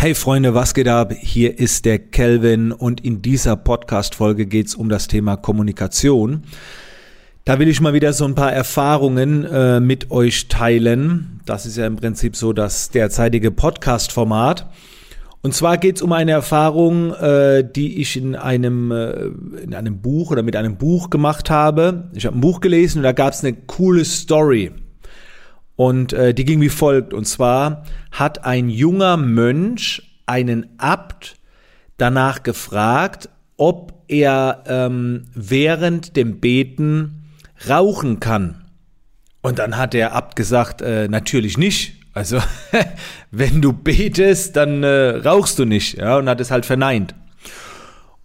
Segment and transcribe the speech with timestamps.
[0.00, 1.12] Hey Freunde, was geht ab?
[1.12, 6.44] Hier ist der Kelvin und in dieser Podcast-Folge geht es um das Thema Kommunikation.
[7.44, 11.42] Da will ich mal wieder so ein paar Erfahrungen äh, mit euch teilen.
[11.44, 14.70] Das ist ja im Prinzip so das derzeitige Podcast-Format.
[15.42, 19.26] Und zwar geht es um eine Erfahrung, äh, die ich in einem, äh,
[19.62, 22.08] in einem Buch oder mit einem Buch gemacht habe.
[22.14, 24.72] Ich habe ein Buch gelesen und da gab es eine coole Story.
[25.80, 27.14] Und äh, die ging wie folgt.
[27.14, 31.36] Und zwar hat ein junger Mönch einen Abt
[31.96, 37.32] danach gefragt, ob er ähm, während dem Beten
[37.66, 38.66] rauchen kann.
[39.40, 41.94] Und dann hat der Abt gesagt, äh, natürlich nicht.
[42.12, 42.40] Also,
[43.30, 45.96] wenn du betest, dann äh, rauchst du nicht.
[45.96, 47.14] Ja, und hat es halt verneint.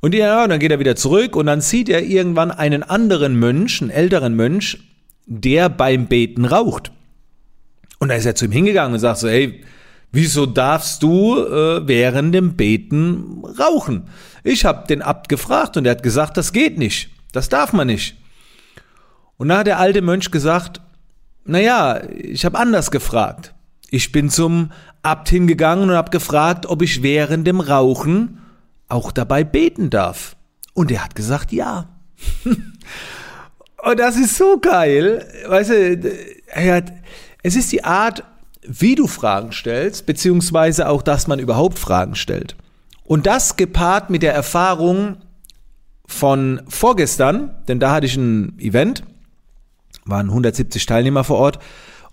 [0.00, 3.80] Und ja, dann geht er wieder zurück und dann sieht er irgendwann einen anderen Mönch,
[3.80, 4.78] einen älteren Mönch,
[5.26, 6.90] der beim Beten raucht.
[7.98, 9.64] Und da ist er zu ihm hingegangen und sagt so, hey,
[10.12, 14.08] wieso darfst du äh, während dem Beten rauchen?
[14.42, 17.10] Ich habe den Abt gefragt und er hat gesagt, das geht nicht.
[17.32, 18.16] Das darf man nicht.
[19.36, 20.80] Und da hat der alte Mönch gesagt,
[21.44, 23.54] naja, ich habe anders gefragt.
[23.90, 24.70] Ich bin zum
[25.02, 28.38] Abt hingegangen und habe gefragt, ob ich während dem Rauchen
[28.88, 30.36] auch dabei beten darf.
[30.72, 31.88] Und er hat gesagt, ja.
[32.44, 35.26] und das ist so geil.
[35.46, 36.12] Weißt du,
[36.46, 36.92] er hat,
[37.44, 38.24] es ist die Art,
[38.66, 42.56] wie du Fragen stellst, beziehungsweise auch, dass man überhaupt Fragen stellt.
[43.04, 45.18] Und das gepaart mit der Erfahrung
[46.06, 49.04] von vorgestern, denn da hatte ich ein Event,
[50.06, 51.58] waren 170 Teilnehmer vor Ort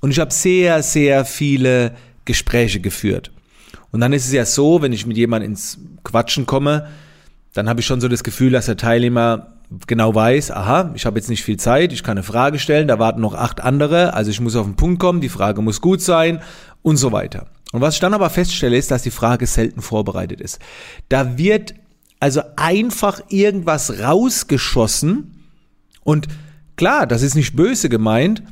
[0.00, 1.94] und ich habe sehr, sehr viele
[2.24, 3.30] Gespräche geführt.
[3.92, 6.88] Und dann ist es ja so, wenn ich mit jemandem ins Quatschen komme,
[7.52, 11.18] dann habe ich schon so das Gefühl, dass der Teilnehmer genau weiß, aha, ich habe
[11.18, 14.30] jetzt nicht viel Zeit, ich kann eine Frage stellen, da warten noch acht andere, also
[14.30, 16.40] ich muss auf den Punkt kommen, die Frage muss gut sein
[16.82, 17.46] und so weiter.
[17.72, 20.58] Und was ich dann aber feststelle, ist, dass die Frage selten vorbereitet ist.
[21.08, 21.74] Da wird
[22.18, 25.46] also einfach irgendwas rausgeschossen
[26.02, 26.26] und
[26.76, 28.42] klar, das ist nicht böse gemeint,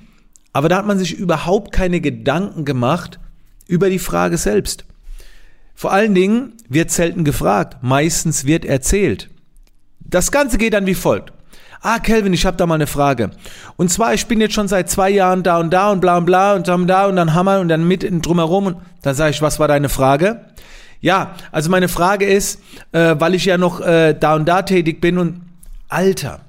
[0.53, 3.19] aber da hat man sich überhaupt keine Gedanken gemacht
[3.67, 4.85] über die Frage selbst.
[5.75, 9.31] Vor allen Dingen wird selten gefragt, meistens wird erzählt.
[10.09, 11.33] Das Ganze geht dann wie folgt.
[11.81, 13.31] Ah, Kelvin, ich habe da mal eine Frage.
[13.77, 16.25] Und zwar, ich bin jetzt schon seit zwei Jahren da und da und bla und
[16.25, 18.67] bla und dann da und dann Hammer und dann mit drumherum.
[18.67, 20.45] Und dann sage ich, was war deine Frage?
[21.01, 22.61] Ja, also meine Frage ist,
[22.91, 25.43] äh, weil ich ja noch äh, da und da tätig bin und
[25.89, 26.41] Alter,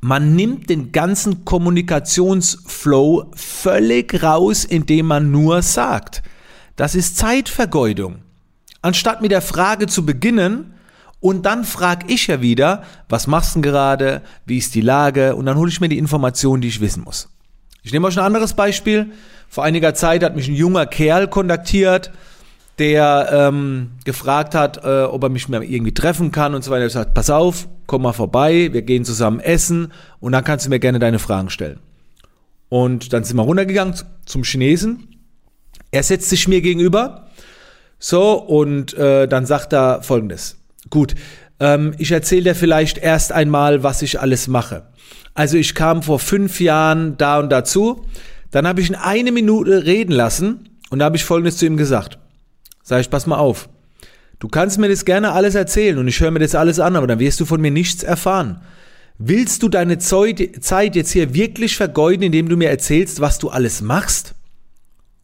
[0.00, 6.22] man nimmt den ganzen Kommunikationsflow völlig raus, indem man nur sagt.
[6.76, 8.20] Das ist Zeitvergeudung.
[8.80, 10.72] Anstatt mit der Frage zu beginnen,
[11.20, 14.22] und dann frage ich ja wieder, was machst du denn gerade?
[14.46, 15.36] Wie ist die Lage?
[15.36, 17.28] Und dann hole ich mir die Informationen, die ich wissen muss.
[17.82, 19.12] Ich nehme euch ein anderes Beispiel.
[19.48, 22.10] Vor einiger Zeit hat mich ein junger Kerl kontaktiert,
[22.78, 26.86] der ähm, gefragt hat, äh, ob er mich mal irgendwie treffen kann und so weiter.
[26.86, 30.70] Ich gesagt, pass auf, komm mal vorbei, wir gehen zusammen essen und dann kannst du
[30.70, 31.80] mir gerne deine Fragen stellen.
[32.70, 33.94] Und dann sind wir runtergegangen
[34.24, 35.08] zum Chinesen.
[35.90, 37.26] Er setzt sich mir gegenüber.
[37.98, 40.59] So, und äh, dann sagt er folgendes.
[40.88, 41.14] Gut,
[41.58, 44.84] ähm, ich erzähle dir vielleicht erst einmal, was ich alles mache.
[45.34, 48.06] Also ich kam vor fünf Jahren da und dazu,
[48.50, 51.76] dann habe ich ihn eine Minute reden lassen und da habe ich Folgendes zu ihm
[51.76, 52.18] gesagt.
[52.82, 53.68] Sag ich, pass mal auf,
[54.38, 57.06] du kannst mir das gerne alles erzählen und ich höre mir das alles an, aber
[57.06, 58.62] dann wirst du von mir nichts erfahren.
[59.18, 63.82] Willst du deine Zeit jetzt hier wirklich vergeuden, indem du mir erzählst, was du alles
[63.82, 64.34] machst?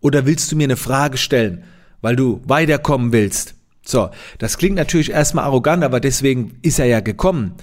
[0.00, 1.64] Oder willst du mir eine Frage stellen,
[2.02, 3.55] weil du weiterkommen willst?
[3.86, 7.54] So, das klingt natürlich erstmal arrogant, aber deswegen ist er ja gekommen.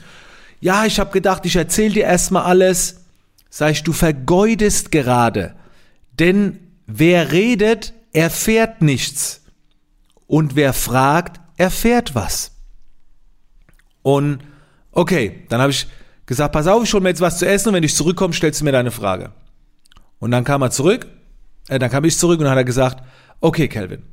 [0.61, 3.01] Ja, ich habe gedacht, ich erzähle dir erstmal alles.
[3.49, 5.55] Sag ich, du vergeudest gerade.
[6.17, 9.41] Denn wer redet, erfährt nichts.
[10.25, 12.51] Und wer fragt, erfährt was.
[14.01, 14.39] Und
[14.91, 15.87] okay, dann habe ich
[16.25, 18.61] gesagt, pass auf, ich hol mir jetzt was zu essen und wenn ich zurückkomme, stellst
[18.61, 19.31] du mir deine Frage.
[20.19, 21.07] Und dann kam er zurück,
[21.67, 23.03] äh, dann kam ich zurück und hat er gesagt,
[23.41, 24.03] okay, Kelvin,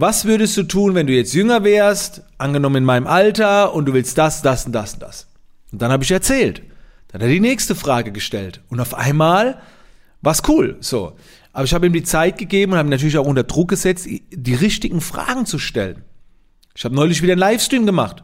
[0.00, 3.94] was würdest du tun, wenn du jetzt jünger wärst, angenommen in meinem Alter, und du
[3.94, 5.26] willst das, das und das und das?
[5.72, 6.62] Und dann habe ich erzählt.
[7.08, 8.60] Dann hat er die nächste Frage gestellt.
[8.68, 9.60] Und auf einmal
[10.22, 10.76] war es cool.
[10.78, 11.16] So.
[11.52, 14.06] Aber ich habe ihm die Zeit gegeben und habe ihn natürlich auch unter Druck gesetzt,
[14.06, 16.04] die richtigen Fragen zu stellen.
[16.76, 18.22] Ich habe neulich wieder einen Livestream gemacht.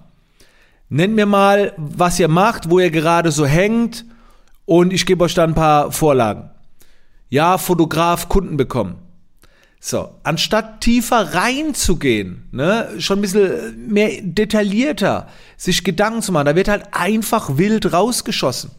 [0.88, 4.04] Nennt mir mal, was ihr macht, wo ihr gerade so hängt
[4.64, 6.50] und ich gebe euch dann ein paar Vorlagen.
[7.30, 9.03] Ja, Fotograf Kunden bekommen.
[9.86, 15.28] So, anstatt tiefer reinzugehen, ne, schon ein bisschen mehr detaillierter
[15.58, 18.70] sich Gedanken zu machen, da wird halt einfach wild rausgeschossen.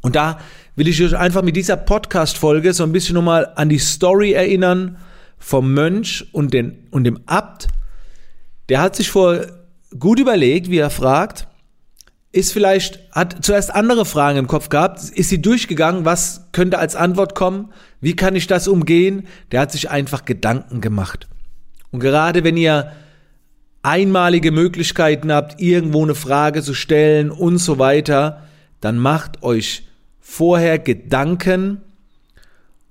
[0.00, 0.40] Und da
[0.74, 4.98] will ich euch einfach mit dieser Podcast-Folge so ein bisschen nochmal an die Story erinnern
[5.38, 7.68] vom Mönch und, den, und dem Abt,
[8.70, 9.46] der hat sich vor
[10.00, 11.46] gut überlegt, wie er fragt,
[12.32, 16.96] ist vielleicht, hat zuerst andere Fragen im Kopf gehabt, ist sie durchgegangen, was könnte als
[16.96, 21.28] Antwort kommen, wie kann ich das umgehen, der hat sich einfach Gedanken gemacht.
[21.90, 22.92] Und gerade wenn ihr
[23.82, 28.42] einmalige Möglichkeiten habt, irgendwo eine Frage zu stellen und so weiter,
[28.80, 29.86] dann macht euch
[30.20, 31.82] vorher Gedanken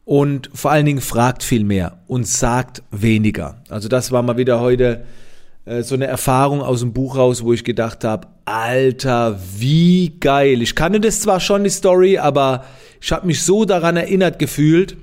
[0.06, 3.64] und vor allen Dingen fragt viel mehr und sagt weniger.
[3.70, 5.04] Also das war mal wieder heute
[5.66, 10.62] so eine Erfahrung aus dem Buch raus, wo ich gedacht habe, Alter, wie geil.
[10.62, 12.66] Ich kannte das zwar schon, die Story, aber
[13.00, 14.98] ich habe mich so daran erinnert gefühlt.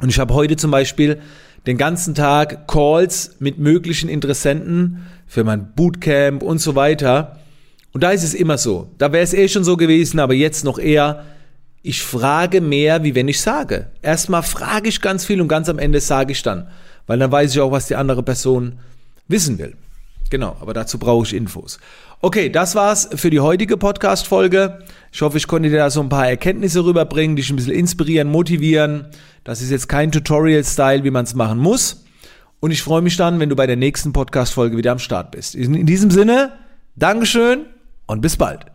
[0.00, 1.20] Und ich habe heute zum Beispiel
[1.66, 7.38] den ganzen Tag Calls mit möglichen Interessenten für mein Bootcamp und so weiter.
[7.92, 8.90] Und da ist es immer so.
[8.98, 11.24] Da wäre es eh schon so gewesen, aber jetzt noch eher.
[11.82, 13.88] Ich frage mehr, wie wenn ich sage.
[14.02, 16.68] Erstmal frage ich ganz viel und ganz am Ende sage ich dann.
[17.06, 18.78] Weil dann weiß ich auch, was die andere Person
[19.28, 19.76] wissen will.
[20.30, 21.78] Genau, aber dazu brauche ich Infos.
[22.20, 24.78] Okay, das war's für die heutige Podcast-Folge.
[25.12, 28.30] Ich hoffe, ich konnte dir da so ein paar Erkenntnisse rüberbringen, dich ein bisschen inspirieren,
[28.30, 29.08] motivieren.
[29.44, 32.04] Das ist jetzt kein Tutorial-Style, wie man es machen muss.
[32.60, 35.54] Und ich freue mich dann, wenn du bei der nächsten Podcast-Folge wieder am Start bist.
[35.54, 36.52] In diesem Sinne,
[36.96, 37.66] Dankeschön
[38.06, 38.73] und bis bald.